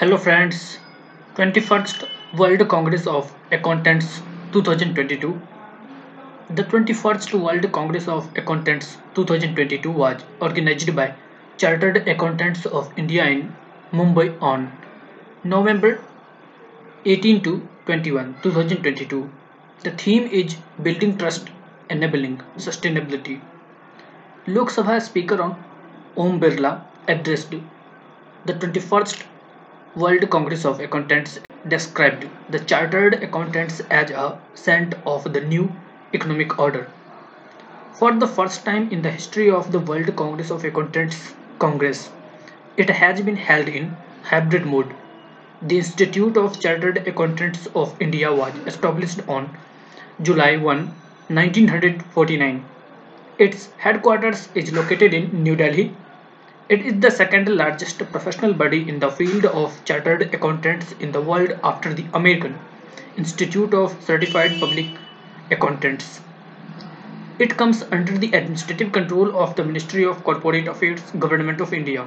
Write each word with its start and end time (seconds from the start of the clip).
Hello 0.00 0.16
friends, 0.16 0.78
21st 1.36 2.04
World 2.38 2.66
Congress 2.68 3.06
of 3.06 3.34
Accountants 3.52 4.22
2022. 4.52 5.38
The 6.48 6.64
21st 6.64 7.34
World 7.38 7.70
Congress 7.70 8.08
of 8.08 8.30
Accountants 8.34 8.96
2022 9.14 9.90
was 9.90 10.22
organized 10.40 10.96
by 10.96 11.12
Chartered 11.58 12.08
Accountants 12.08 12.64
of 12.64 12.90
India 12.96 13.26
in 13.26 13.54
Mumbai 13.92 14.40
on 14.40 14.72
November 15.44 16.00
18 17.04 17.42
to 17.42 17.68
21, 17.84 18.36
2022. 18.42 19.30
The 19.82 19.90
theme 19.90 20.26
is 20.28 20.56
Building 20.82 21.18
Trust, 21.18 21.50
Enabling 21.90 22.40
Sustainability. 22.56 23.42
Lok 24.46 24.70
Sabha 24.70 25.02
Speaker 25.02 25.42
Om 25.42 26.40
Birla 26.40 26.84
addressed 27.06 27.50
the 28.46 28.54
21st 28.54 29.24
World 29.96 30.30
Congress 30.30 30.64
of 30.64 30.78
Accountants 30.78 31.40
described 31.66 32.24
the 32.48 32.60
Chartered 32.60 33.24
Accountants 33.24 33.80
as 33.90 34.12
a 34.12 34.38
cent 34.54 34.94
of 35.04 35.32
the 35.32 35.40
new 35.40 35.72
economic 36.14 36.60
order. 36.60 36.88
For 37.94 38.12
the 38.12 38.28
first 38.28 38.64
time 38.64 38.88
in 38.92 39.02
the 39.02 39.10
history 39.10 39.50
of 39.50 39.72
the 39.72 39.80
World 39.80 40.14
Congress 40.14 40.50
of 40.52 40.64
Accountants 40.64 41.34
Congress, 41.58 42.10
it 42.76 42.88
has 42.88 43.20
been 43.20 43.34
held 43.34 43.68
in 43.68 43.96
hybrid 44.22 44.64
mode. 44.64 44.94
The 45.60 45.78
Institute 45.78 46.36
of 46.36 46.60
Chartered 46.60 47.08
Accountants 47.08 47.66
of 47.74 48.00
India 48.00 48.32
was 48.32 48.54
established 48.66 49.28
on 49.28 49.50
July 50.22 50.56
1, 50.56 50.94
1949. 51.28 52.64
Its 53.38 53.70
headquarters 53.78 54.50
is 54.54 54.72
located 54.72 55.12
in 55.14 55.42
New 55.42 55.56
Delhi, 55.56 55.96
it 56.70 56.80
is 56.80 56.98
the 57.00 57.10
second 57.10 57.48
largest 57.50 57.98
professional 58.12 58.54
body 58.54 58.88
in 58.88 58.98
the 59.00 59.10
field 59.10 59.44
of 59.44 59.84
chartered 59.84 60.22
accountants 60.32 60.92
in 60.92 61.12
the 61.12 61.20
world 61.20 61.52
after 61.62 61.92
the 61.92 62.06
American 62.14 62.58
Institute 63.18 63.74
of 63.74 63.94
Certified 64.02 64.58
Public 64.58 64.86
Accountants. 65.50 66.20
It 67.40 67.56
comes 67.56 67.82
under 67.90 68.16
the 68.16 68.30
administrative 68.32 68.92
control 68.92 69.34
of 69.36 69.56
the 69.56 69.64
Ministry 69.64 70.04
of 70.04 70.22
Corporate 70.22 70.68
Affairs, 70.68 71.02
Government 71.18 71.60
of 71.60 71.72
India. 71.72 72.06